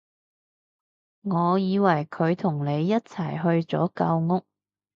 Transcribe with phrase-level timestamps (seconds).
[1.21, 4.43] 我以為佢同你一齊去咗舊屋